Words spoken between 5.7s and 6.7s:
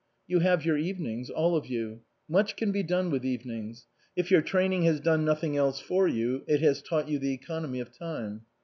for you it